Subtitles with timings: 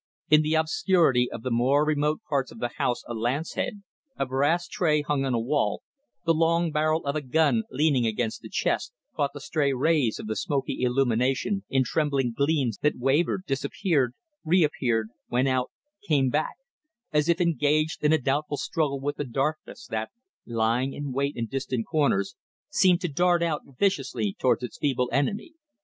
[0.31, 3.83] In the obscurity of the more remote parts of the house a lance head,
[4.17, 5.83] a brass tray hung on the wall,
[6.25, 10.25] the long barrel of a gun leaning against the chest, caught the stray rays of
[10.25, 15.69] the smoky illumination in trembling gleams that wavered, disappeared, reappeared, went out,
[16.07, 16.55] came back
[17.13, 20.09] as if engaged in a doubtful struggle with the darkness that,
[20.47, 22.35] lying in wait in distant corners,
[22.71, 25.53] seemed to dart out viciously towards its feeble enemy.